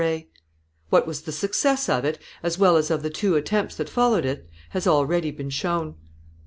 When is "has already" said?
4.69-5.29